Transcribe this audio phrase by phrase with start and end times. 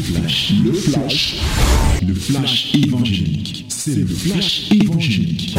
[0.00, 1.40] flash, le flash,
[2.06, 3.66] le flash évangélique.
[3.68, 5.58] C'est le flash évangélique.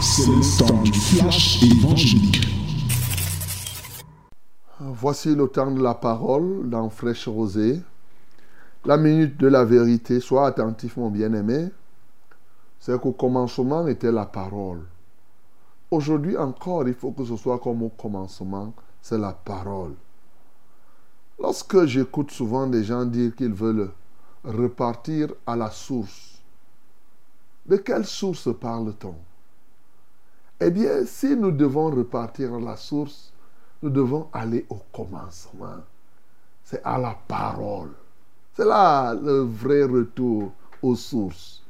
[0.00, 2.40] C'est le temps du flash évangélique.
[4.80, 7.80] Voici le temps de la parole dans Fraîche Rosée.
[8.84, 10.20] La minute de la vérité.
[10.20, 11.68] Sois attentif, mon bien-aimé.
[12.80, 14.82] C'est qu'au commencement était la parole.
[15.90, 19.94] Aujourd'hui encore, il faut que ce soit comme au commencement, c'est la parole.
[21.40, 23.90] Lorsque j'écoute souvent des gens dire qu'ils veulent
[24.44, 26.42] repartir à la source,
[27.66, 29.14] de quelle source parle-t-on?
[30.60, 33.32] Eh bien, si nous devons repartir à la source,
[33.82, 35.78] nous devons aller au commencement.
[36.62, 37.92] C'est à la parole.
[38.54, 41.62] C'est là le vrai retour aux sources.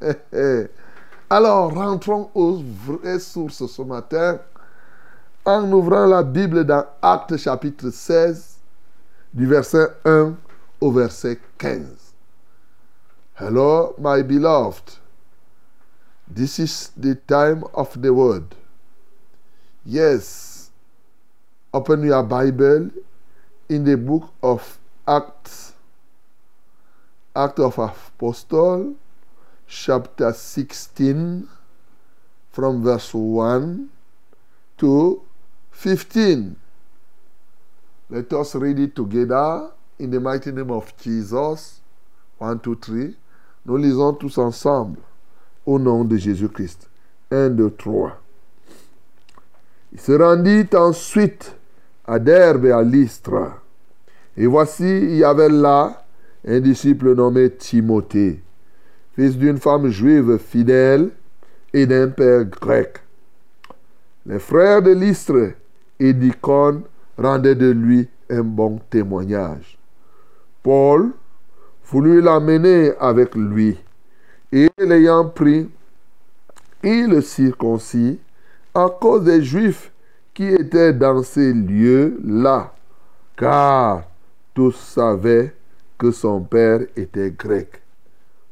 [1.30, 4.38] Alors, rentrons aux vraies sources ce matin
[5.44, 8.51] en ouvrant la Bible dans Actes chapitre 16,
[9.34, 10.36] du verset 1
[10.80, 11.96] au verset 15.
[13.34, 14.98] Hello, my beloved.
[16.28, 18.54] This is the time of the word.
[19.84, 20.70] Yes,
[21.72, 22.90] open your Bible
[23.68, 25.72] in the book of Acts,
[27.34, 28.94] Act of Apostle,
[29.66, 31.48] chapter 16,
[32.50, 33.88] from verse 1
[34.76, 35.22] to
[35.70, 36.61] 15.
[38.12, 41.80] Let us read it together in the mighty name of Jesus.
[42.36, 43.16] 1, 2, 3.
[43.64, 44.98] Nous lisons tous ensemble
[45.64, 46.90] au nom de Jésus-Christ.
[47.30, 48.12] 1, 2, 3.
[49.92, 51.56] Il se rendit ensuite
[52.06, 53.62] à Derbe et à Lystre.
[54.36, 56.04] Et voici, il y avait là
[56.46, 58.42] un disciple nommé Timothée,
[59.14, 61.12] fils d'une femme juive fidèle
[61.72, 62.98] et d'un père grec.
[64.26, 65.54] Les frères de Lystre
[65.98, 66.82] et d'Icône
[67.22, 69.78] rendaient de lui un bon témoignage.
[70.62, 71.12] Paul
[71.84, 73.78] voulut l'amener avec lui,
[74.52, 75.70] et l'ayant pris,
[76.82, 78.18] il le circoncis
[78.74, 79.92] à cause des Juifs
[80.34, 82.74] qui étaient dans ces lieux-là,
[83.36, 84.04] car
[84.54, 85.54] tous savaient
[85.98, 87.82] que son père était grec.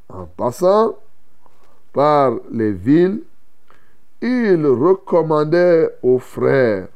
[0.09, 0.97] En passant
[1.93, 3.23] par les villes,
[4.21, 6.89] il recommandait aux frères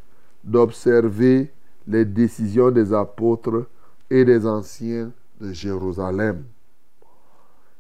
[0.43, 1.54] d'observer
[1.87, 3.67] les décisions des apôtres
[4.11, 6.45] et des anciens de Jérusalem.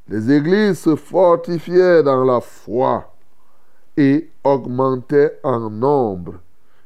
[0.08, 3.14] Les églises se fortifiaient dans la foi
[3.96, 6.34] et augmentaient en nombre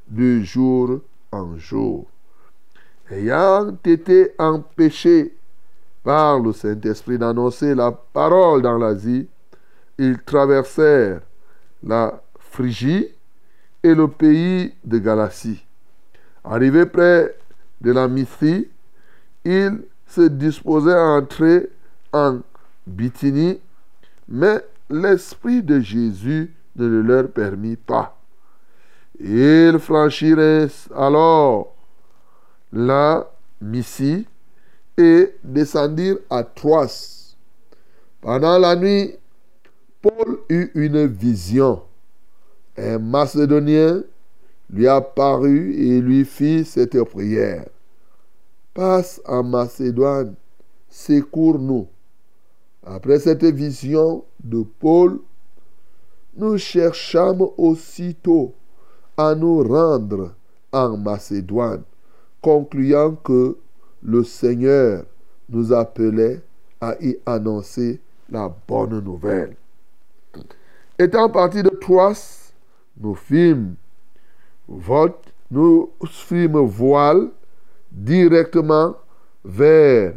[0.09, 1.01] de jour
[1.33, 2.07] en jour.
[3.11, 5.35] Ayant été empêchés
[6.05, 9.29] par le Saint-Esprit d'annoncer la parole dans l'Asie,
[9.99, 11.21] ils traversèrent
[11.83, 13.09] la Phrygie
[13.83, 15.65] et le pays de Galatie.
[16.45, 17.37] Arrivé près
[17.81, 18.69] de la Mythie,
[19.45, 21.69] ils se disposaient à entrer
[22.13, 22.41] en
[22.87, 23.61] Bithynie,
[24.29, 28.19] mais l'Esprit de Jésus ne le leur permit pas.
[29.21, 31.75] Ils franchirent alors
[32.73, 33.29] la
[33.61, 34.27] Mysie
[34.97, 37.35] et descendirent à Troas.
[38.21, 39.15] Pendant la nuit,
[40.01, 41.83] Paul eut une vision.
[42.77, 44.03] Un Macédonien
[44.71, 47.67] lui apparut et lui fit cette prière.
[48.75, 50.35] Passe en Macédoine,
[50.89, 51.89] secours-nous.
[52.85, 55.21] Après cette vision de Paul,
[56.37, 58.55] nous cherchâmes aussitôt
[59.17, 60.35] à nous rendre
[60.73, 61.83] en Macédoine,
[62.41, 63.57] concluant que
[64.03, 65.05] le Seigneur
[65.49, 66.41] nous appelait
[66.81, 68.01] à y annoncer
[68.31, 69.57] la bonne nouvelle.
[70.99, 72.53] Étant partis de Troas,
[73.01, 73.75] nous fîmes
[74.69, 75.19] vote,
[75.51, 77.29] nous fîmes voile
[77.91, 78.95] directement
[79.45, 80.15] vers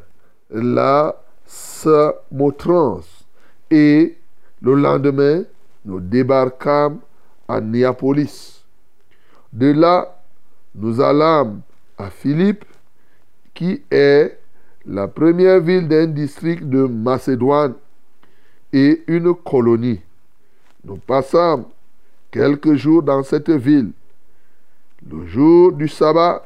[0.50, 3.26] la Samotrance.
[3.70, 4.18] Et
[4.62, 5.44] le lendemain,
[5.86, 7.00] nous débarquâmes
[7.48, 8.64] à Néapolis.
[9.52, 10.22] De là,
[10.76, 11.62] nous allâmes
[11.98, 12.66] à Philippe,
[13.54, 14.40] qui est
[14.86, 17.74] la première ville d'un district de Macédoine
[18.74, 20.02] et une colonie.
[20.84, 21.66] Nous passâmes
[22.32, 23.92] quelques jours dans cette ville.
[25.10, 26.46] Le jour du sabbat,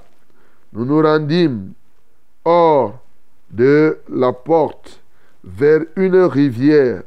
[0.74, 1.74] nous nous rendîmes
[2.44, 3.00] hors
[3.52, 5.02] de la porte
[5.44, 7.04] vers une rivière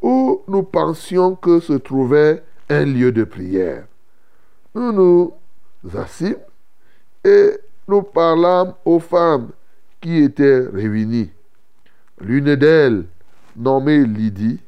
[0.00, 3.84] où nous pensions que se trouvait un lieu de prière.
[4.74, 5.34] Nous nous
[5.96, 6.36] assîmes
[7.24, 7.50] et
[7.86, 9.50] nous parlâmes aux femmes
[10.00, 11.30] qui étaient réunies.
[12.20, 13.06] L'une d'elles,
[13.56, 14.60] nommée Lydie,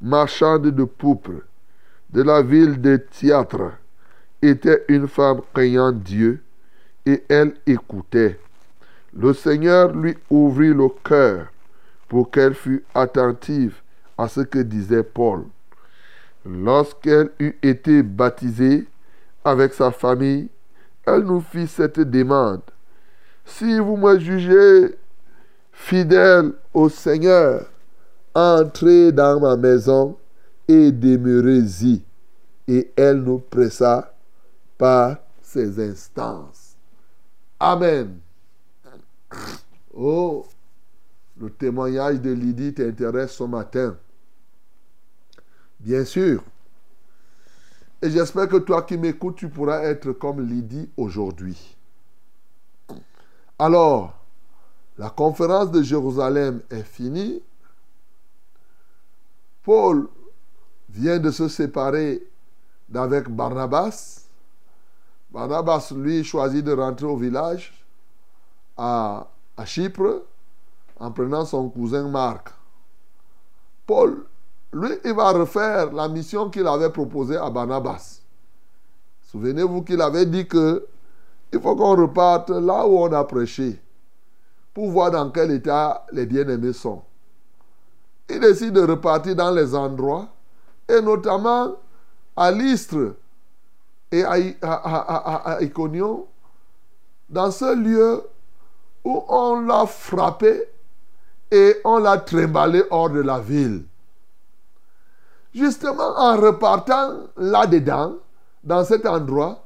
[0.00, 1.42] marchande de pourpre
[2.10, 3.72] de la ville de Théâtre,
[4.42, 6.42] était une femme craignant Dieu
[7.06, 8.38] et elle écoutait.
[9.12, 11.46] le Seigneur lui ouvrit le cœur
[12.08, 13.74] pour qu'elle fût attentive
[14.16, 15.44] à ce que disait Paul.
[16.44, 18.86] Lorsqu'elle eut été baptisée
[19.44, 20.48] avec sa famille,
[21.06, 22.62] elle nous fit cette demande.
[23.44, 24.96] Si vous me jugez
[25.72, 27.66] fidèle au Seigneur,
[28.34, 30.16] entrez dans ma maison
[30.68, 32.02] et demeurez-y.
[32.68, 34.14] Et elle nous pressa
[34.80, 36.74] par ses instances.
[37.60, 38.18] Amen.
[39.92, 40.46] Oh,
[41.38, 43.98] le témoignage de Lydie t'intéresse ce matin.
[45.78, 46.42] Bien sûr.
[48.00, 51.76] Et j'espère que toi qui m'écoutes, tu pourras être comme Lydie aujourd'hui.
[53.58, 54.18] Alors,
[54.96, 57.42] la conférence de Jérusalem est finie.
[59.62, 60.08] Paul
[60.88, 62.26] vient de se séparer
[62.88, 64.19] d'avec Barnabas.
[65.30, 67.72] Barnabas, lui, choisit de rentrer au village
[68.76, 69.26] à,
[69.64, 70.22] Chypre
[70.98, 72.48] en prenant son cousin Marc.
[73.86, 74.24] Paul,
[74.72, 78.20] lui, il va refaire la mission qu'il avait proposée à Barnabas.
[79.30, 80.86] Souvenez-vous qu'il avait dit que
[81.52, 83.80] il faut qu'on reparte là où on a prêché
[84.72, 87.02] pour voir dans quel état les bien-aimés sont.
[88.28, 90.28] Il décide de repartir dans les endroits
[90.88, 91.74] et notamment
[92.36, 93.14] à l'Istre
[94.12, 96.24] et à, à, Iconium,
[97.28, 98.22] dans ce lieu
[99.04, 100.64] où on l'a frappé
[101.50, 103.84] et on l'a trimballé hors de la ville.
[105.54, 108.14] Justement, en repartant là-dedans,
[108.62, 109.64] dans cet endroit,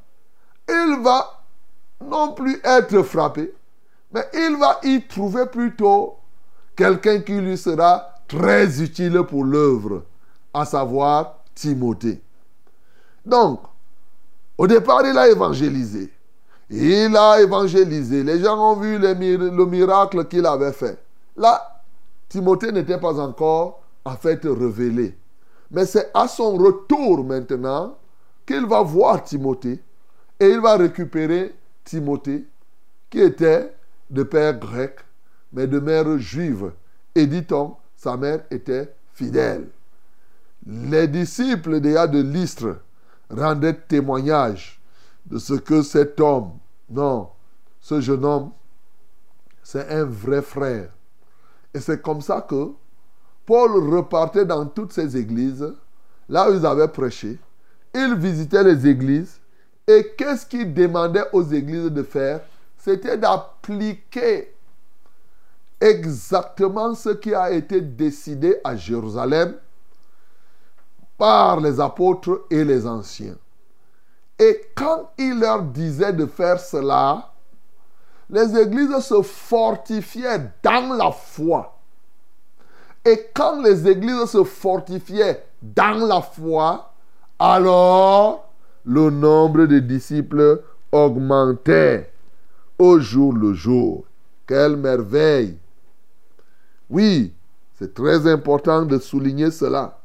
[0.68, 1.42] il va
[2.02, 3.52] non plus être frappé,
[4.12, 6.16] mais il va y trouver plutôt
[6.76, 10.04] quelqu'un qui lui sera très utile pour l'œuvre,
[10.52, 12.22] à savoir Timothée.
[13.24, 13.60] Donc,
[14.56, 16.10] au départ, il a évangélisé.
[16.70, 18.22] Il a évangélisé.
[18.22, 20.98] Les gens ont vu le miracle qu'il avait fait.
[21.36, 21.82] Là,
[22.28, 25.16] Timothée n'était pas encore en fait révélé.
[25.70, 27.96] Mais c'est à son retour maintenant
[28.46, 29.80] qu'il va voir Timothée
[30.40, 31.54] et il va récupérer
[31.84, 32.44] Timothée
[33.10, 33.72] qui était
[34.10, 34.98] de père grec
[35.52, 36.72] mais de mère juive.
[37.14, 39.68] Et dit-on, sa mère était fidèle.
[40.66, 42.78] Les disciples déjà de l'Istre
[43.34, 44.80] rendaient témoignage
[45.26, 46.52] de ce que cet homme,
[46.90, 47.28] non,
[47.80, 48.50] ce jeune homme,
[49.62, 50.90] c'est un vrai frère.
[51.72, 52.72] Et c'est comme ça que
[53.46, 55.66] Paul repartait dans toutes ces églises,
[56.28, 57.38] là où ils avaient prêché.
[57.94, 59.40] Il visitait les églises.
[59.86, 62.40] Et qu'est-ce qu'il demandait aux églises de faire?
[62.78, 64.54] C'était d'appliquer
[65.80, 69.54] exactement ce qui a été décidé à Jérusalem
[71.16, 73.36] par les apôtres et les anciens.
[74.38, 77.30] Et quand il leur disait de faire cela,
[78.28, 81.78] les églises se fortifiaient dans la foi.
[83.04, 86.92] Et quand les églises se fortifiaient dans la foi,
[87.38, 88.48] alors
[88.84, 92.10] le nombre de disciples augmentait
[92.78, 94.04] au jour le jour.
[94.46, 95.58] Quelle merveille!
[96.90, 97.32] Oui,
[97.78, 99.98] c'est très important de souligner cela.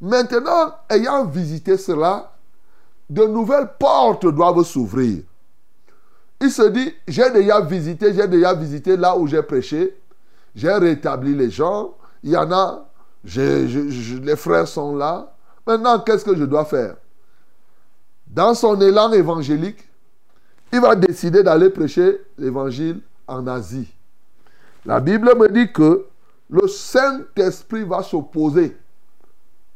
[0.00, 2.32] Maintenant, ayant visité cela,
[3.08, 5.22] de nouvelles portes doivent s'ouvrir.
[6.40, 10.00] Il se dit, j'ai déjà visité, j'ai déjà visité là où j'ai prêché,
[10.54, 12.86] j'ai rétabli les gens, il y en a,
[13.24, 15.34] les frères sont là.
[15.66, 16.96] Maintenant, qu'est-ce que je dois faire?
[18.26, 19.86] Dans son élan évangélique,
[20.72, 23.92] il va décider d'aller prêcher l'évangile en Asie.
[24.86, 26.06] La Bible me dit que
[26.48, 28.76] le Saint-Esprit va s'opposer.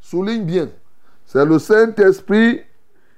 [0.05, 0.69] Souligne bien.
[1.25, 2.61] C'est le Saint-Esprit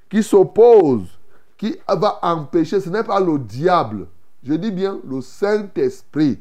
[0.09, 1.19] qui s'oppose
[1.59, 4.07] qui va empêcher, ce n'est pas le diable.
[4.45, 6.39] Je dis bien le Saint-Esprit.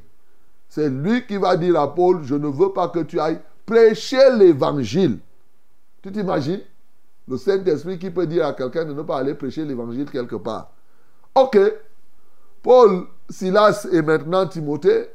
[0.69, 4.37] C'est lui qui va dire à Paul, je ne veux pas que tu ailles prêcher
[4.37, 5.17] l'évangile.
[6.03, 6.61] Tu t'imagines?
[7.27, 10.69] Le Saint-Esprit qui peut dire à quelqu'un de ne pas aller prêcher l'évangile quelque part.
[11.33, 11.57] Ok.
[12.61, 15.07] Paul, Silas et maintenant Timothée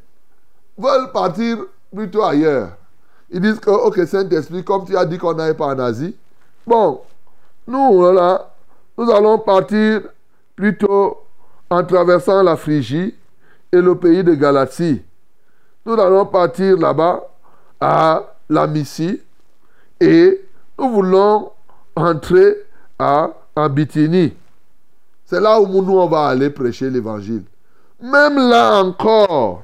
[0.76, 1.58] veulent partir
[1.94, 2.79] plutôt ailleurs.
[3.30, 6.16] Ils disent que, ok, Saint-Esprit, comme tu as dit qu'on n'aille pas en Asie,
[6.66, 7.00] bon,
[7.66, 8.50] nous, là,
[8.99, 10.02] nous allons partir
[10.56, 11.18] plutôt
[11.70, 13.14] en traversant la Phrygie
[13.72, 15.02] et le pays de Galatie.
[15.87, 17.22] Nous allons partir là-bas
[17.80, 19.20] à la Missie
[20.00, 20.40] et
[20.78, 21.52] nous voulons
[21.94, 22.56] entrer
[22.99, 23.68] à, en.
[25.26, 27.44] C'est là où nous on va aller prêcher l'évangile.
[28.00, 29.62] Même là encore,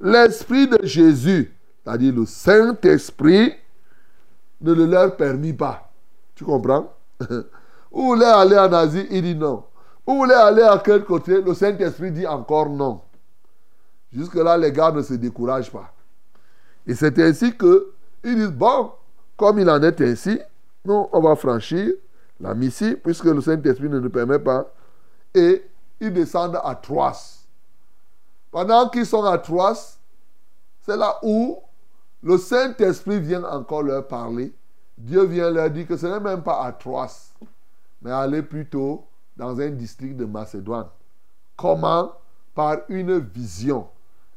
[0.00, 1.52] l'Esprit de Jésus,
[1.84, 3.54] c'est-à-dire le Saint-Esprit,
[4.60, 5.90] ne le leur permit pas.
[6.34, 6.92] Tu comprends?
[7.20, 9.64] Vous voulez aller en Asie Il dit non.
[10.06, 13.00] Vous voulez aller à quel côté Le Saint-Esprit dit encore non.
[14.12, 15.92] Jusque-là, les gars ne se découragent pas.
[16.86, 17.92] Et c'est ainsi que
[18.24, 18.92] ils disent, bon,
[19.36, 20.38] comme il en est ainsi,
[20.84, 21.92] nous, on va franchir
[22.40, 24.66] la Missie, puisque le Saint-Esprit ne nous permet pas.
[25.34, 25.64] Et
[26.00, 27.46] ils descendent à Troas.
[28.50, 29.98] Pendant qu'ils sont à Troas,
[30.82, 31.58] c'est là où
[32.22, 34.54] le Saint-Esprit vient encore leur parler.
[34.98, 37.32] Dieu vient leur dire que ce n'est même pas à Troas,
[38.02, 40.88] mais aller plutôt dans un district de Macédoine.
[41.56, 42.12] Comment
[42.54, 43.88] Par une vision.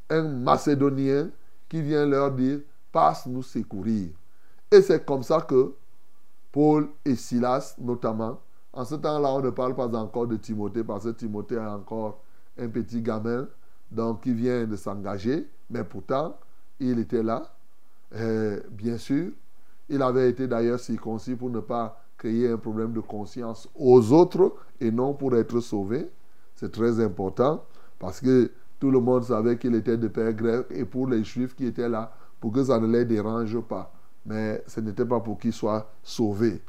[0.09, 1.29] Un Macédonien
[1.67, 2.59] qui vient leur dire,
[2.91, 4.09] passe nous secourir.
[4.71, 5.73] Et c'est comme ça que
[6.51, 8.39] Paul et Silas, notamment,
[8.71, 12.21] en ce temps-là, on ne parle pas encore de Timothée parce que Timothée est encore
[12.57, 13.47] un petit gamin,
[13.91, 16.37] donc qui vient de s'engager, mais pourtant,
[16.79, 17.51] il était là.
[18.15, 19.31] Euh, bien sûr,
[19.89, 24.53] il avait été d'ailleurs circoncis pour ne pas créer un problème de conscience aux autres
[24.79, 26.09] et non pour être sauvé.
[26.55, 27.63] C'est très important
[27.99, 31.55] parce que tout le monde savait qu'il était de père grec et pour les juifs
[31.55, 33.91] qui étaient là, pour que ça ne les dérange pas.
[34.25, 36.61] Mais ce n'était pas pour qu'ils soient sauvés.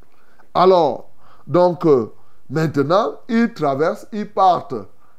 [0.55, 1.11] Alors,
[1.47, 2.13] donc, euh,
[2.49, 4.75] maintenant, ils traversent, ils partent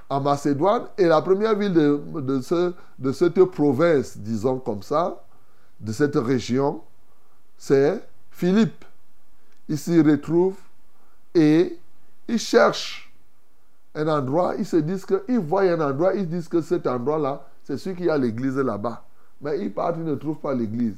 [0.09, 5.24] en Macédoine et la première ville de, ce, de cette province, disons comme ça,
[5.79, 6.81] de cette région,
[7.57, 8.01] c'est
[8.31, 8.85] Philippe.
[9.67, 10.59] Ils s'y retrouvent
[11.33, 11.77] et
[12.27, 13.11] ils cherchent
[13.95, 17.77] un endroit, ils se disent qu'ils voient un endroit, ils disent que cet endroit-là, c'est
[17.77, 19.03] celui qui a l'église là-bas.
[19.41, 20.97] Mais ils partent, ils ne trouvent pas l'église.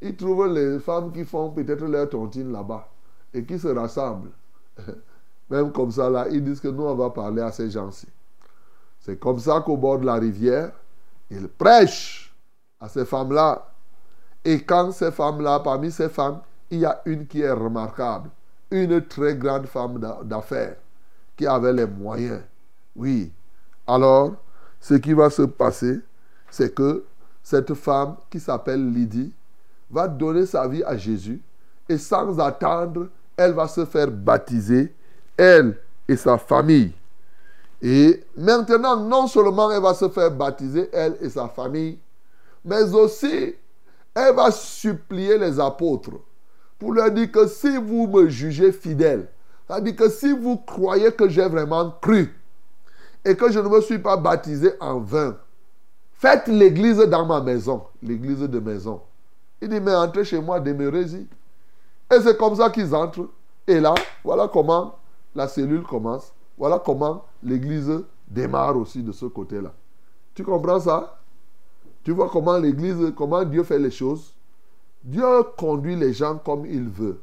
[0.00, 2.88] Ils trouvent les femmes qui font peut-être leur tontine là-bas
[3.32, 4.30] et qui se rassemblent.
[5.50, 8.08] Même comme ça, là, ils disent que nous, on va parler à ces gens-ci.
[9.00, 10.72] C'est comme ça qu'au bord de la rivière,
[11.30, 12.34] ils prêchent
[12.80, 13.71] à ces femmes-là.
[14.44, 18.30] Et quand ces femmes-là, parmi ces femmes, il y a une qui est remarquable,
[18.70, 20.76] une très grande femme d'affaires
[21.36, 22.42] qui avait les moyens.
[22.96, 23.32] Oui.
[23.86, 24.34] Alors,
[24.80, 26.00] ce qui va se passer,
[26.50, 27.04] c'est que
[27.42, 29.32] cette femme qui s'appelle Lydie
[29.90, 31.40] va donner sa vie à Jésus
[31.88, 34.94] et sans attendre, elle va se faire baptiser,
[35.36, 36.92] elle et sa famille.
[37.80, 41.98] Et maintenant, non seulement elle va se faire baptiser, elle et sa famille,
[42.64, 43.54] mais aussi
[44.14, 46.12] elle va supplier les apôtres
[46.78, 49.28] pour leur dire que si vous me jugez fidèle,
[49.66, 52.34] c'est-à-dire que si vous croyez que j'ai vraiment cru
[53.24, 55.36] et que je ne me suis pas baptisé en vain,
[56.14, 59.00] faites l'église dans ma maison, l'église de maison.
[59.60, 61.28] Il dit, mais entrez chez moi, demeurez-y.
[62.12, 63.28] Et c'est comme ça qu'ils entrent.
[63.66, 64.96] Et là, voilà comment
[65.34, 66.32] la cellule commence.
[66.58, 69.72] Voilà comment l'église démarre aussi de ce côté-là.
[70.34, 71.21] Tu comprends ça?
[72.04, 74.34] Tu vois comment l'église, comment Dieu fait les choses?
[75.04, 75.24] Dieu
[75.56, 77.20] conduit les gens comme il veut.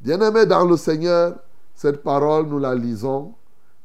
[0.00, 1.38] Bien-aimés dans le Seigneur,
[1.74, 3.34] cette parole, nous la lisons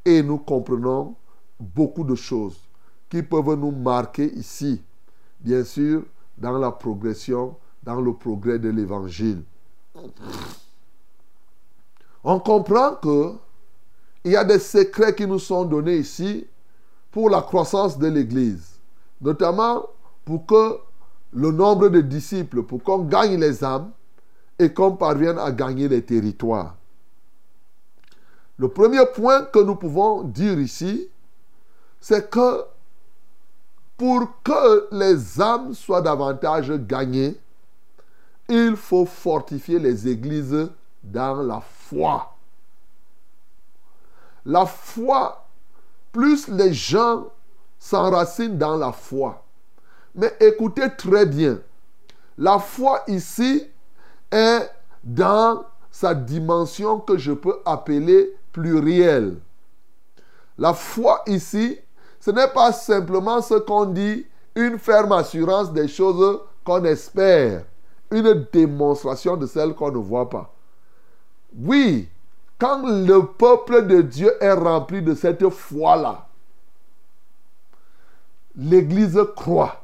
[0.06, 1.16] et nous comprenons
[1.60, 2.58] beaucoup de choses
[3.10, 4.82] qui peuvent nous marquer ici.
[5.40, 6.04] Bien sûr,
[6.38, 9.44] dans la progression, dans le progrès de l'évangile.
[12.24, 13.34] On comprend que
[14.24, 16.46] il y a des secrets qui nous sont donnés ici
[17.12, 18.69] pour la croissance de l'Église,
[19.22, 19.86] notamment
[20.26, 20.80] pour que
[21.34, 23.92] le nombre de disciples, pour qu'on gagne les âmes
[24.58, 26.76] et qu'on parvienne à gagner les territoires.
[28.58, 31.08] Le premier point que nous pouvons dire ici,
[32.02, 32.64] c'est que
[33.98, 37.38] pour que les âmes soient davantage gagnées,
[38.50, 40.70] il faut fortifier les églises
[41.04, 42.36] dans la foi.
[44.46, 45.46] La foi,
[46.12, 47.28] plus les gens
[47.80, 49.44] s'enracinent dans la foi.
[50.14, 51.60] Mais écoutez très bien,
[52.38, 53.66] la foi ici
[54.32, 54.70] est
[55.04, 59.38] dans sa dimension que je peux appeler plurielle.
[60.58, 61.80] La foi ici
[62.20, 67.64] ce n'est pas simplement ce qu'on dit, une ferme assurance des choses qu'on espère,
[68.12, 70.54] une démonstration de celles qu'on ne voit pas.
[71.58, 72.10] Oui,
[72.60, 76.28] quand le peuple de Dieu est rempli de cette foi-là,
[78.60, 79.84] l'Église croit,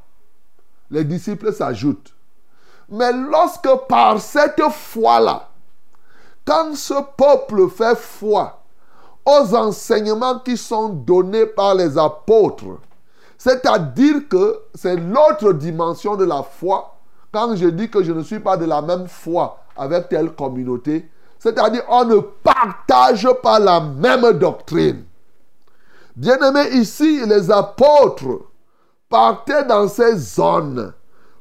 [0.91, 2.13] les disciples s'ajoutent.
[2.89, 5.49] Mais lorsque par cette foi-là,
[6.45, 8.61] quand ce peuple fait foi,
[9.25, 12.77] aux enseignements qui sont donnés par les apôtres.
[13.37, 16.95] C'est-à-dire que c'est l'autre dimension de la foi.
[17.31, 21.09] Quand je dis que je ne suis pas de la même foi avec telle communauté,
[21.39, 25.03] c'est-à-dire on ne partage pas la même doctrine.
[26.15, 28.39] Bien aimé, ici, les apôtres
[29.15, 30.91] partaient dans ces zones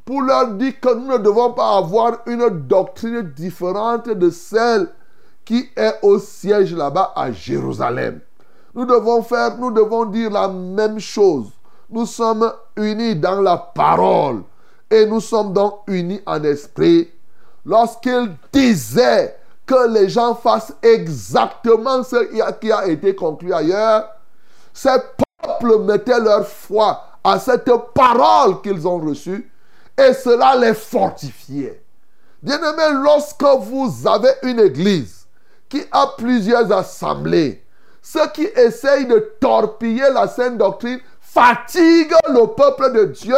[0.05, 4.87] pour leur dire que nous ne devons pas avoir une doctrine différente de celle
[5.45, 8.21] qui est au siège là-bas à Jérusalem.
[8.77, 11.49] Nous devons faire, nous devons dire la même chose.
[11.91, 14.45] nous sommes unis dans la parole
[14.89, 17.11] et nous sommes donc unis en esprit.
[17.67, 22.23] Lorsqu'il disait que les gens fassent exactement ce
[22.61, 24.11] qui a été conclu ailleurs,
[24.73, 24.97] ces
[25.43, 29.51] peuples mettaient leur foi à cette parole qu'ils ont reçue
[29.97, 31.83] et cela les fortifiait.
[32.43, 35.27] Bien-aimés, lorsque vous avez une église
[35.69, 37.65] qui a plusieurs assemblées,
[38.03, 43.37] ceux qui essayent de torpiller la sainte doctrine fatiguent le peuple de Dieu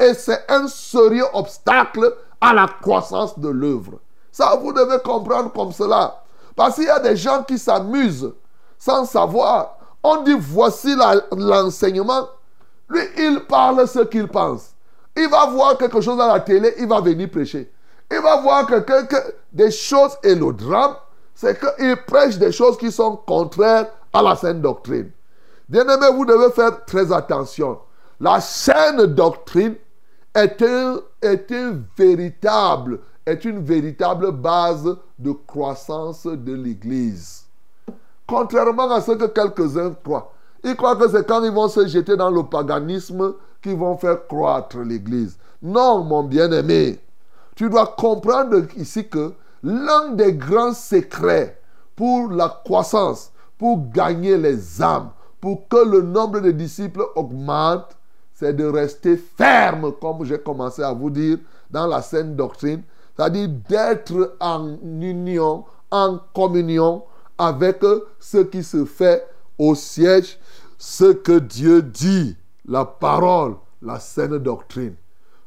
[0.00, 4.00] et c'est un sérieux obstacle à la croissance de l'œuvre.
[4.32, 6.22] Ça, vous devez comprendre comme cela.
[6.54, 8.32] Parce qu'il y a des gens qui s'amusent
[8.78, 9.76] sans savoir.
[10.02, 10.96] On dit voici
[11.30, 12.28] l'enseignement.
[12.88, 14.74] Lui, il parle ce qu'il pense.
[15.16, 17.70] Il va voir quelque chose à la télé, il va venir prêcher.
[18.10, 19.16] Il va voir que,
[19.52, 20.96] des choses et le drame,
[21.34, 25.10] c'est qu'il prêche des choses qui sont contraires à la saine doctrine.
[25.68, 27.78] Bien-aimé, vous devez faire très attention.
[28.20, 29.74] La saine doctrine
[30.34, 30.62] est,
[31.22, 31.52] est,
[31.96, 37.44] véritable, est une véritable base de croissance de l'Église.
[38.26, 40.32] Contrairement à ce que quelques-uns croient.
[40.64, 44.26] Ils croient que c'est quand ils vont se jeter dans le paganisme qu'ils vont faire
[44.26, 45.38] croître l'Église.
[45.62, 47.00] Non, mon bien-aimé.
[47.54, 51.60] Tu dois comprendre ici que l'un des grands secrets
[51.96, 55.10] pour la croissance, pour gagner les âmes,
[55.40, 57.96] pour que le nombre de disciples augmente,
[58.34, 61.38] c'est de rester ferme, comme j'ai commencé à vous dire,
[61.70, 62.82] dans la saine doctrine,
[63.16, 67.02] c'est-à-dire d'être en union, en communion
[67.36, 67.82] avec
[68.20, 69.26] ce qui se fait
[69.58, 70.38] au siège,
[70.78, 74.94] ce que Dieu dit, la parole, la saine doctrine.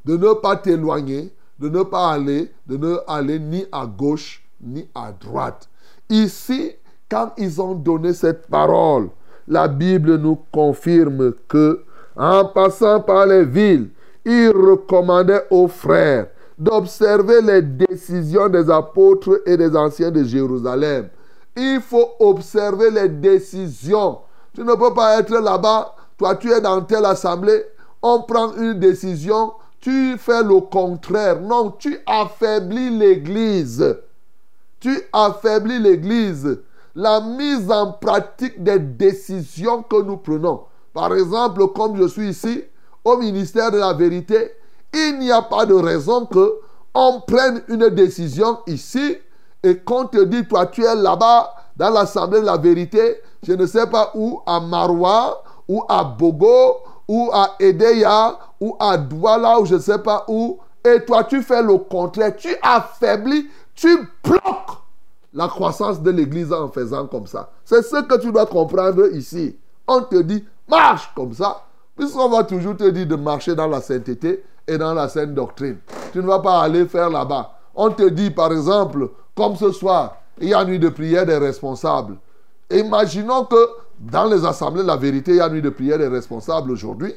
[0.05, 4.87] De ne pas t'éloigner, de ne pas aller, de ne aller ni à gauche ni
[4.93, 5.69] à droite.
[6.09, 6.73] Ici,
[7.09, 9.09] quand ils ont donné cette parole,
[9.47, 11.83] la Bible nous confirme que,
[12.15, 13.89] en passant par les villes,
[14.25, 21.09] ils recommandaient aux frères d'observer les décisions des apôtres et des anciens de Jérusalem.
[21.55, 24.19] Il faut observer les décisions.
[24.53, 27.65] Tu ne peux pas être là-bas, toi tu es dans telle assemblée,
[28.01, 31.41] on prend une décision, tu fais le contraire.
[31.41, 33.97] Non, tu affaiblis l'Église.
[34.79, 36.59] Tu affaiblis l'Église.
[36.95, 40.63] La mise en pratique des décisions que nous prenons.
[40.93, 42.63] Par exemple, comme je suis ici,
[43.03, 44.51] au ministère de la vérité,
[44.93, 46.59] il n'y a pas de raison que
[46.93, 49.17] on prenne une décision ici
[49.63, 53.65] et qu'on te dit, toi tu es là-bas dans l'assemblée de la vérité, je ne
[53.65, 56.77] sais pas où, à Marois, ou à Bogo,
[57.07, 61.41] ou à Edeya, ou à Douala, ou je ne sais pas où, et toi tu
[61.41, 64.81] fais le contraire, tu affaiblis, tu bloques
[65.33, 67.49] la croissance de l'Église en faisant comme ça.
[67.63, 69.55] C'est ce que tu dois comprendre ici.
[69.87, 71.63] On te dit, marche comme ça,
[71.95, 75.77] puisqu'on va toujours te dire de marcher dans la sainteté et dans la sainte doctrine.
[76.11, 77.51] Tu ne vas pas aller faire là-bas.
[77.75, 81.37] On te dit, par exemple, comme ce soir, il y a nuit de prière des
[81.37, 82.17] responsables.
[82.79, 86.71] Imaginons que dans les assemblées la vérité, il y a nuit de prière des responsables
[86.71, 87.13] aujourd'hui.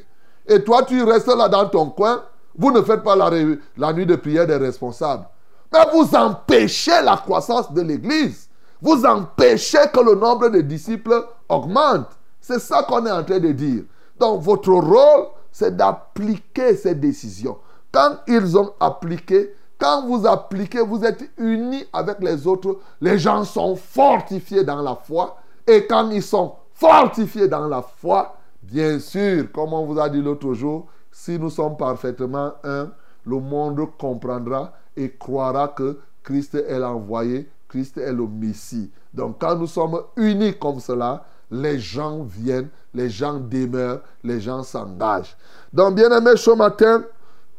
[0.47, 2.23] Et toi, tu restes là dans ton coin.
[2.57, 5.25] Vous ne faites pas la nuit de prière des responsables.
[5.73, 8.49] Mais vous empêchez la croissance de l'Église.
[8.81, 12.07] Vous empêchez que le nombre de disciples augmente.
[12.39, 13.83] C'est ça qu'on est en train de dire.
[14.19, 17.57] Donc votre rôle, c'est d'appliquer ces décisions.
[17.91, 23.43] Quand ils ont appliqué, quand vous appliquez, vous êtes unis avec les autres, les gens
[23.43, 25.37] sont fortifiés dans la foi.
[25.67, 30.21] Et quand ils sont fortifiés dans la foi, bien sûr, comme on vous a dit
[30.21, 32.89] l'autre jour, si nous sommes parfaitement un,
[33.25, 38.91] le monde comprendra et croira que Christ est l'envoyé, Christ est le Messie.
[39.13, 44.63] Donc quand nous sommes unis comme cela, les gens viennent, les gens demeurent, les gens
[44.63, 45.35] s'engagent.
[45.71, 47.03] Donc bien aimé ce matin,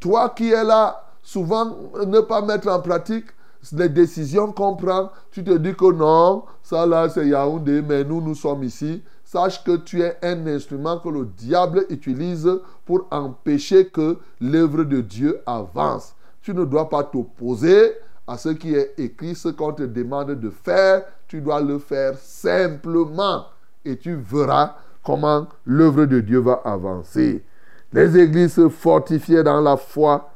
[0.01, 3.27] toi qui es là, souvent ne pas mettre en pratique
[3.73, 8.21] les décisions qu'on prend, tu te dis que non, ça là c'est Yaoundé, mais nous
[8.21, 9.03] nous sommes ici.
[9.25, 12.49] Sache que tu es un instrument que le diable utilise
[12.85, 16.15] pour empêcher que l'œuvre de Dieu avance.
[16.43, 17.93] Tu ne dois pas t'opposer
[18.27, 21.03] à ce qui est écrit, ce qu'on te demande de faire.
[21.27, 23.47] Tu dois le faire simplement.
[23.85, 27.45] Et tu verras comment l'œuvre de Dieu va avancer.
[27.93, 30.31] Les églises se fortifiaient dans la foi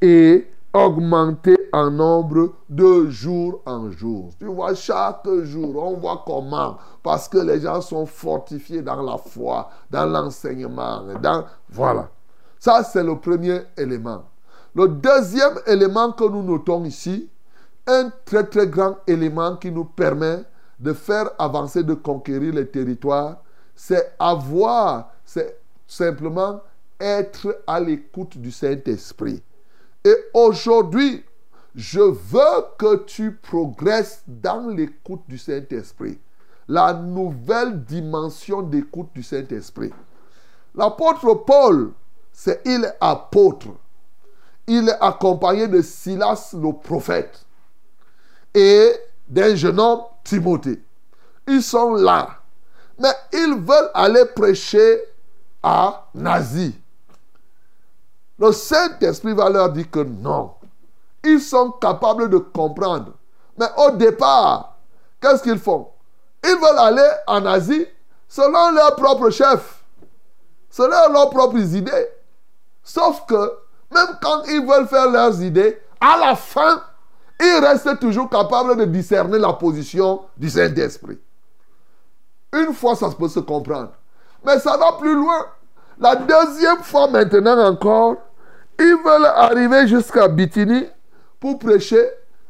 [0.00, 4.30] et augmenter en nombre de jour en jour.
[4.38, 6.78] Tu vois, chaque jour, on voit comment.
[7.02, 11.02] Parce que les gens sont fortifiés dans la foi, dans l'enseignement.
[11.20, 11.44] Dans...
[11.68, 12.08] Voilà.
[12.58, 14.24] Ça, c'est le premier élément.
[14.74, 17.30] Le deuxième élément que nous notons ici,
[17.86, 20.42] un très très grand élément qui nous permet
[20.78, 23.36] de faire avancer, de conquérir les territoires,
[23.74, 26.60] c'est avoir, c'est simplement
[27.00, 29.42] être à l'écoute du Saint-Esprit.
[30.06, 31.24] Et aujourd'hui,
[31.74, 36.20] je veux que tu progresses dans l'écoute du Saint-Esprit.
[36.68, 39.92] La nouvelle dimension d'écoute du Saint-Esprit.
[40.76, 41.90] L'apôtre Paul,
[42.32, 43.66] c'est il apôtre.
[44.68, 47.44] Il est accompagné de Silas le prophète
[48.54, 48.92] et
[49.28, 50.84] d'un jeune homme, Timothée.
[51.48, 52.42] Ils sont là.
[52.96, 55.00] Mais ils veulent aller prêcher
[55.64, 56.76] à Nazi.
[58.38, 60.52] Le Saint-Esprit va leur dire que non.
[61.24, 63.12] Ils sont capables de comprendre.
[63.58, 64.76] Mais au départ,
[65.20, 65.88] qu'est-ce qu'ils font?
[66.44, 67.86] Ils veulent aller en Asie
[68.28, 69.82] selon leur propre chef,
[70.70, 72.08] selon leurs propres idées.
[72.84, 73.52] Sauf que,
[73.92, 76.82] même quand ils veulent faire leurs idées, à la fin,
[77.40, 81.18] ils restent toujours capables de discerner la position du Saint-Esprit.
[82.52, 83.92] Une fois, ça peut se comprendre.
[84.44, 85.46] Mais ça va plus loin.
[85.98, 88.16] La deuxième fois maintenant encore,
[88.78, 90.86] ils veulent arriver jusqu'à Bithynie
[91.40, 92.02] pour prêcher.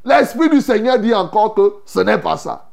[0.04, 2.70] L'Esprit du Seigneur dit encore que ce n'est pas ça.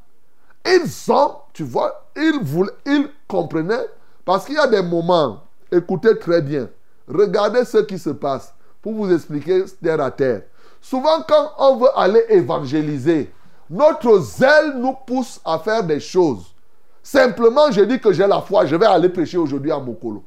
[0.65, 3.85] Ils sont, tu vois, ils, voulaient, ils comprenaient,
[4.23, 6.69] parce qu'il y a des moments, écoutez très bien,
[7.07, 10.43] regardez ce qui se passe pour vous expliquer terre à terre.
[10.79, 13.31] Souvent, quand on veut aller évangéliser,
[13.69, 16.53] notre zèle nous pousse à faire des choses.
[17.01, 20.23] Simplement, je dis que j'ai la foi, je vais aller prêcher aujourd'hui à Mokolo.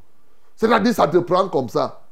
[0.56, 2.02] C'est-à-dire, ça te prend comme ça.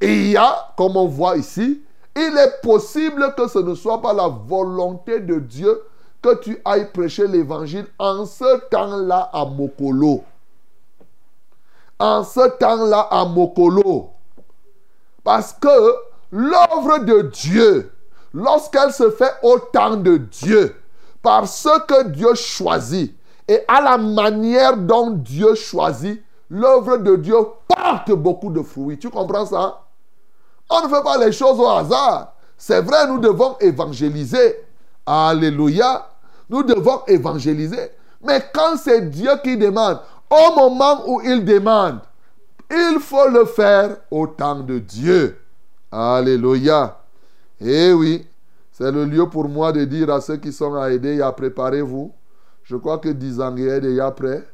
[0.00, 1.82] Et il y a, comme on voit ici,
[2.14, 5.82] il est possible que ce ne soit pas la volonté de Dieu
[6.22, 10.24] que tu ailles prêcher l'évangile en ce temps-là à Mokolo.
[11.98, 14.10] En ce temps-là à Mokolo.
[15.24, 15.94] Parce que
[16.30, 17.92] l'œuvre de Dieu,
[18.32, 20.74] lorsqu'elle se fait au temps de Dieu,
[21.22, 23.14] par ce que Dieu choisit
[23.48, 28.98] et à la manière dont Dieu choisit, l'œuvre de Dieu porte beaucoup de fruits.
[28.98, 29.85] Tu comprends ça
[30.68, 32.34] On ne fait pas les choses au hasard.
[32.56, 34.56] C'est vrai, nous devons évangéliser.
[35.04, 36.08] Alléluia.
[36.48, 37.90] Nous devons évangéliser.
[38.24, 40.00] Mais quand c'est Dieu qui demande,
[40.30, 42.00] au moment où il demande,
[42.70, 45.38] il faut le faire au temps de Dieu.
[45.92, 46.98] Alléluia.
[47.60, 48.26] Eh oui,
[48.72, 52.12] c'est le lieu pour moi de dire à ceux qui sont à aider, à préparez-vous.
[52.64, 54.44] Je crois que Dizangue est déjà prêt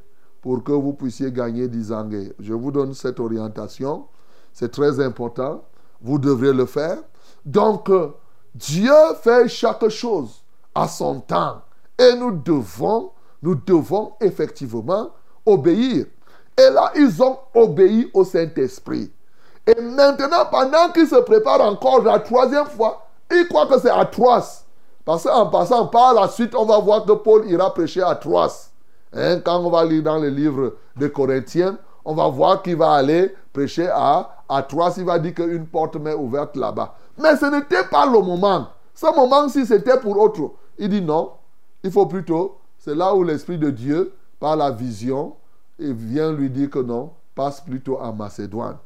[0.43, 2.33] pour que vous puissiez gagner Dizangue.
[2.39, 4.07] Je vous donne cette orientation.
[4.53, 5.65] C'est très important.
[6.03, 6.99] Vous devrez le faire.
[7.45, 7.91] Donc,
[8.55, 10.43] Dieu fait chaque chose
[10.75, 11.63] à son temps.
[11.99, 13.11] Et nous devons,
[13.43, 15.11] nous devons effectivement
[15.47, 16.07] obéir.
[16.59, 19.11] Et là, ils ont obéi au Saint-Esprit.
[19.67, 24.05] Et maintenant, pendant qu'ils se préparent encore la troisième fois, ils croient que c'est à
[24.05, 24.65] Troas.
[25.05, 28.71] Parce qu'en passant par la suite, on va voir que Paul ira prêcher à Troas.
[29.13, 32.93] Hein, quand on va lire dans le livre de Corinthiens, on va voir qu'il va
[32.93, 34.95] aller prêcher à, à Troas.
[34.97, 36.95] Il va dire qu'une porte m'est ouverte là-bas.
[37.19, 38.69] Mais ce n'était pas le moment.
[38.95, 40.53] Ce moment-ci, c'était pour autre.
[40.79, 41.33] Il dit non,
[41.83, 45.35] il faut plutôt, c'est là où l'Esprit de Dieu, par la vision,
[45.79, 48.77] vient lui dire que non, passe plutôt en Macédoine.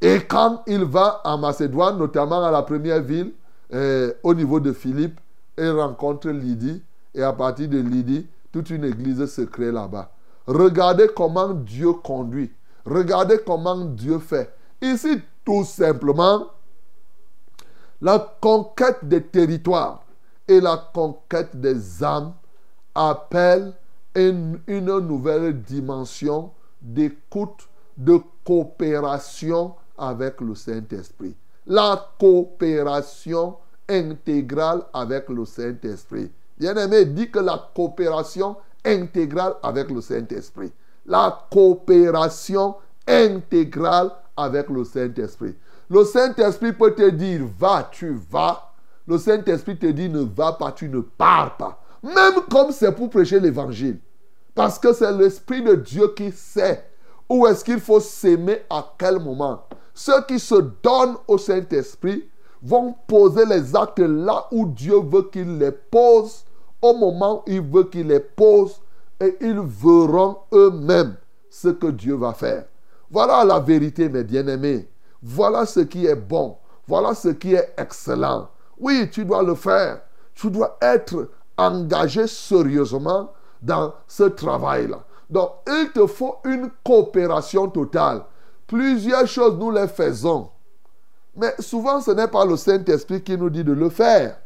[0.00, 3.32] Et quand il va en Macédoine, notamment à la première ville,
[3.72, 5.20] euh, au niveau de Philippe,
[5.58, 6.82] il rencontre Lydie.
[7.14, 10.10] Et à partir de Lydie, toute une église se crée là-bas.
[10.50, 12.50] Regardez comment Dieu conduit.
[12.84, 14.52] Regardez comment Dieu fait.
[14.82, 16.46] Ici, tout simplement,
[18.00, 20.02] la conquête des territoires
[20.48, 22.32] et la conquête des âmes
[22.96, 23.74] appellent
[24.16, 26.50] une, nouvelle dimension
[26.82, 31.36] d'écoute, de coopération avec le Saint-Esprit.
[31.64, 33.56] La coopération
[33.88, 36.32] intégrale avec le Saint-Esprit.
[36.58, 40.72] Bien-aimé, dit que la coopération intégrale avec le Saint-Esprit.
[41.06, 45.54] La coopération intégrale avec le Saint-Esprit.
[45.88, 48.72] Le Saint-Esprit peut te dire va, tu vas.
[49.06, 51.80] Le Saint-Esprit te dit ne va pas, tu ne pars pas.
[52.02, 53.98] Même comme c'est pour prêcher l'évangile.
[54.54, 56.84] Parce que c'est l'Esprit de Dieu qui sait
[57.28, 59.64] où est-ce qu'il faut s'aimer à quel moment.
[59.94, 62.28] Ceux qui se donnent au Saint-Esprit
[62.62, 66.44] vont poser les actes là où Dieu veut qu'ils les posent,
[66.82, 68.80] au moment où il veut qu'ils les posent,
[69.20, 71.16] et ils verront eux-mêmes
[71.50, 72.64] ce que Dieu va faire.
[73.10, 74.88] Voilà la vérité, mes bien-aimés.
[75.22, 76.56] Voilà ce qui est bon.
[76.86, 78.48] Voilà ce qui est excellent.
[78.78, 80.00] Oui, tu dois le faire.
[80.34, 85.04] Tu dois être engagé sérieusement dans ce travail-là.
[85.28, 88.22] Donc, il te faut une coopération totale.
[88.66, 90.48] Plusieurs choses, nous les faisons.
[91.36, 94.38] Mais souvent, ce n'est pas le Saint-Esprit qui nous dit de le faire.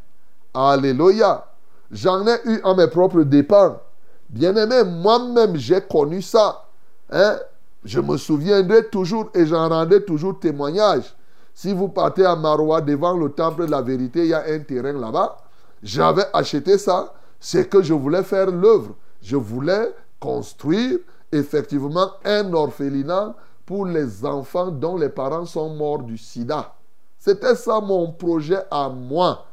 [0.53, 1.47] Alléluia.
[1.91, 3.81] J'en ai eu à mes propres dépens.
[4.29, 6.65] Bien-aimé, moi-même, j'ai connu ça.
[7.11, 7.39] Hein?
[7.85, 11.15] Je me souviendrai toujours et j'en rendrai toujours témoignage.
[11.53, 14.59] Si vous partez à Marois devant le temple de la vérité, il y a un
[14.61, 15.37] terrain là-bas.
[15.83, 17.13] J'avais acheté ça.
[17.39, 18.95] C'est que je voulais faire l'œuvre.
[19.23, 20.99] Je voulais construire
[21.31, 23.35] effectivement un orphelinat
[23.67, 26.75] pour les enfants dont les parents sont morts du sida.
[27.19, 29.47] C'était ça mon projet à moi.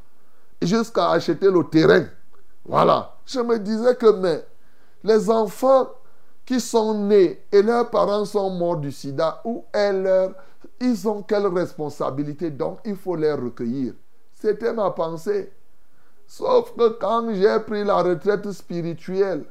[0.62, 2.06] Jusqu'à acheter le terrain.
[2.72, 3.18] Voilà.
[3.26, 4.46] Je me disais que mais,
[5.04, 5.90] les enfants
[6.46, 10.34] qui sont nés et leurs parents sont morts du sida, ou elles,
[10.80, 12.50] ils ont quelle responsabilité?
[12.50, 13.94] Donc il faut les recueillir.
[14.34, 15.52] C'était ma pensée.
[16.26, 19.44] Sauf que quand j'ai pris la retraite spirituelle,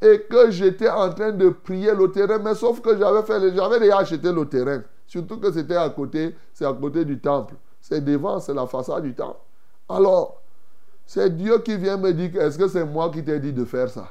[0.00, 3.80] et que j'étais en train de prier le terrain, mais sauf que j'avais fait, j'avais
[3.80, 4.82] déjà acheté le terrain.
[5.08, 7.54] Surtout que c'était à côté, c'est à côté du temple.
[7.80, 9.40] C'est devant, c'est la façade du temple.
[9.88, 10.39] Alors,
[11.12, 13.90] c'est Dieu qui vient me dire, est-ce que c'est moi qui t'ai dit de faire
[13.90, 14.10] ça?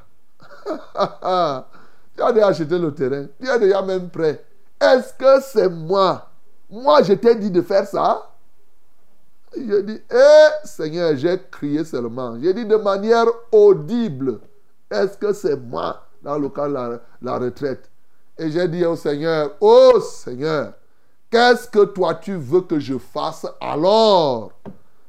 [2.14, 4.44] Tu as déjà acheté le terrain, tu es déjà même prêt.
[4.82, 6.30] Est-ce que c'est moi?
[6.70, 8.34] Moi, je t'ai dit de faire ça?
[9.56, 12.38] Je dis, eh Seigneur, j'ai crié seulement.
[12.42, 14.42] J'ai dit de manière audible.
[14.92, 16.06] Est-ce que c'est moi?
[16.22, 17.90] Dans le cas de la, retraite
[18.38, 20.74] Et j'ai dit au Seigneur, oh Seigneur,
[21.32, 24.52] qu'est-ce que toi tu veux que je fasse alors?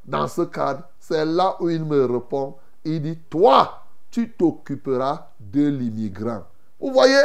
[0.04, 5.68] Dans ce cadre, c'est là où il me répond, il dit, toi, tu t'occuperas de
[5.68, 6.44] l'immigrant.
[6.80, 7.22] Vous voyez,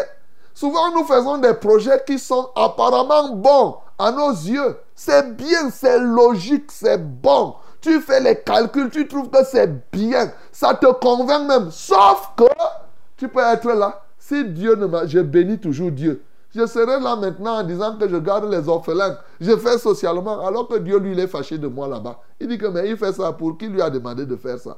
[0.54, 4.78] souvent nous faisons des projets qui sont apparemment bons à nos yeux.
[4.96, 10.32] C'est bien, c'est logique, c'est bon tu fais les calculs, tu trouves que c'est bien,
[10.52, 11.70] ça te convainc même.
[11.70, 12.46] Sauf que
[13.16, 14.02] tu peux être là.
[14.18, 15.06] Si Dieu ne m'a...
[15.06, 16.24] Je bénis toujours Dieu.
[16.56, 19.18] Je serai là maintenant en disant que je garde les orphelins.
[19.42, 22.18] Je fais socialement, alors que Dieu, lui, il est fâché de moi là-bas.
[22.40, 24.78] Il dit que, mais il fait ça pour qui lui a demandé de faire ça?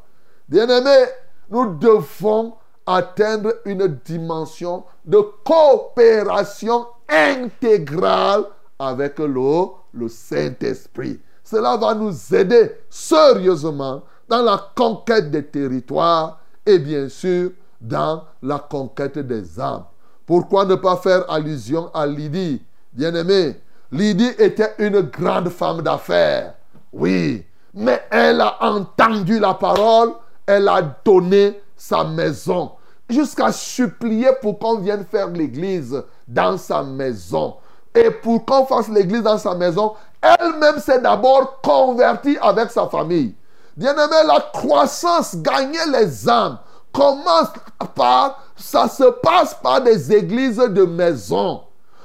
[0.49, 1.05] Bien-aimé,
[1.51, 2.53] nous devons
[2.85, 8.45] atteindre une dimension de coopération intégrale
[8.79, 11.19] avec le, le Saint-Esprit.
[11.43, 18.59] Cela va nous aider sérieusement dans la conquête des territoires et bien sûr dans la
[18.59, 19.85] conquête des âmes.
[20.27, 22.61] Pourquoi ne pas faire allusion à Lydie?
[22.93, 23.59] Bien-aimé,
[23.91, 26.53] Lydie était une grande femme d'affaires.
[26.91, 30.11] Oui, mais elle a entendu la parole,
[30.45, 32.73] elle a donné sa maison
[33.09, 37.55] jusqu'à supplier pour qu'on vienne faire l'église dans sa maison.
[37.95, 43.33] Et pour qu'on fasse l'église dans sa maison, elle-même s'est d'abord convertie avec sa famille.
[43.77, 46.57] Bien-aimé, la croissance, gagner les âmes,
[46.91, 47.49] commence
[47.95, 51.61] par, ça se passe par des églises de maison.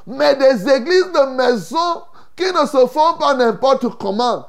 [0.06, 2.02] Mais des églises de maison
[2.36, 4.46] qui ne se font pas n'importe comment.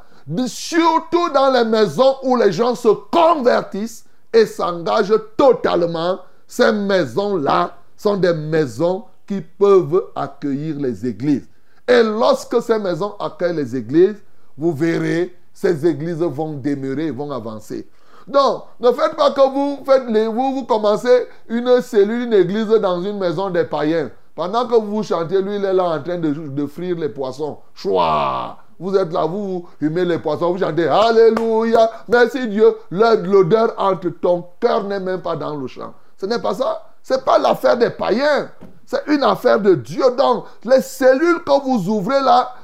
[0.47, 6.19] Surtout dans les maisons où les gens se convertissent et s'engagent totalement.
[6.47, 11.47] Ces maisons-là sont des maisons qui peuvent accueillir les églises.
[11.87, 14.21] Et lorsque ces maisons accueillent les églises,
[14.57, 17.87] vous verrez, ces églises vont demeurer, vont avancer.
[18.27, 22.67] Donc, ne faites pas que vous faites les, vous, vous commencez une cellule, une église
[22.67, 24.09] dans une maison des païens.
[24.35, 27.59] Pendant que vous chantez, lui, il est là en train de, de frire les poissons.
[27.73, 28.57] Choix!
[28.79, 32.75] Vous êtes là, vous, vous fumez les poissons, vous chantez Alléluia, merci Dieu.
[32.89, 35.93] L'odeur entre ton cœur n'est même pas dans le chant.
[36.17, 36.81] Ce n'est pas ça.
[37.03, 38.49] Ce n'est pas l'affaire des païens.
[38.85, 40.03] C'est une affaire de Dieu.
[40.17, 42.55] Donc, les cellules que vous ouvrez là,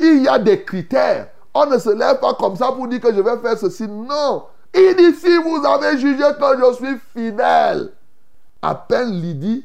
[0.00, 1.28] il y a des critères.
[1.54, 3.88] On ne se lève pas comme ça pour dire que je vais faire ceci.
[3.88, 4.44] Non.
[4.76, 7.92] Il si vous avez jugé que je suis fidèle.
[8.60, 9.64] À peine Lydie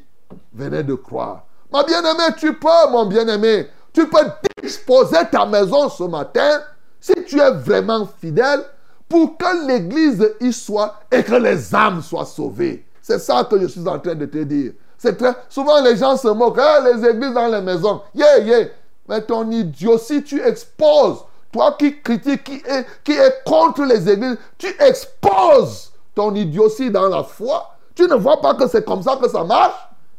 [0.54, 1.44] venait de croire.
[1.70, 4.24] Ma bien-aimée, tu peux, mon bien-aimé, tu peux
[4.62, 6.62] disposer ta maison ce matin
[7.00, 8.62] si tu es vraiment fidèle
[9.08, 12.86] pour que l'église y soit et que les âmes soient sauvées.
[13.02, 14.72] C'est ça que je suis en train de te dire.
[14.96, 15.34] C'est très...
[15.48, 16.60] Souvent, les gens se moquent.
[16.60, 18.00] Eh, les églises dans les maisons.
[18.14, 18.68] Yeah, yeah.
[19.08, 19.50] Mais ton
[19.98, 21.24] si tu exposes.
[21.52, 27.08] Toi qui critiques, qui est, qui est contre les églises, tu exposes ton idiotie dans
[27.08, 27.76] la foi.
[27.94, 29.74] Tu ne vois pas que c'est comme ça que ça marche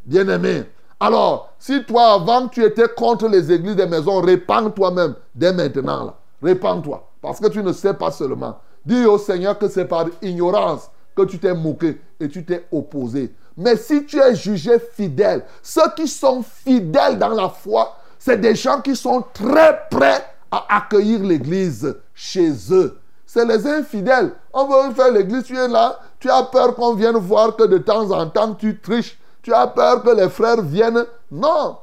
[0.05, 0.63] Bien-aimé.
[0.99, 6.15] Alors, si toi, avant, tu étais contre les églises des maisons, répands-toi-même dès maintenant.
[6.41, 7.09] Répands-toi.
[7.21, 8.59] Parce que tu ne sais pas seulement.
[8.85, 13.33] Dis au Seigneur que c'est par ignorance que tu t'es moqué et tu t'es opposé.
[13.55, 18.55] Mais si tu es jugé fidèle, ceux qui sont fidèles dans la foi, c'est des
[18.55, 20.23] gens qui sont très prêts
[20.69, 22.97] accueillir l'église chez eux.
[23.25, 24.33] C'est les infidèles.
[24.53, 27.79] On veut faire l'église, tu es là, tu as peur qu'on vienne voir que de
[27.79, 29.17] temps en temps tu triches.
[29.41, 31.05] Tu as peur que les frères viennent.
[31.31, 31.77] Non.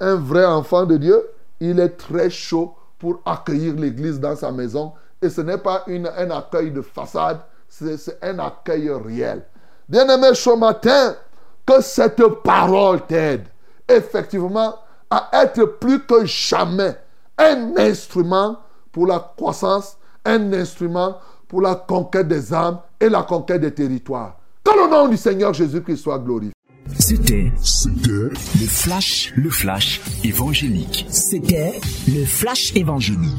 [0.00, 1.26] Un vrai enfant de Dieu,
[1.60, 4.92] il est très chaud pour accueillir l'église dans sa maison.
[5.22, 9.44] Et ce n'est pas une, un accueil de façade, c'est un accueil réel.
[9.88, 11.14] Bien-aimé, ce matin,
[11.64, 13.46] que cette parole t'aide
[13.88, 14.74] effectivement
[15.10, 16.96] à être plus que jamais
[17.38, 18.58] un instrument
[18.92, 21.16] pour la croissance, un instrument
[21.48, 24.38] pour la conquête des âmes et la conquête des territoires.
[24.64, 26.52] Que le nom du Seigneur Jésus-Christ soit glorifié.
[26.98, 27.52] C'était
[28.06, 28.30] le
[28.68, 31.06] flash, le flash évangélique.
[31.08, 33.32] C'était le flash évangélique.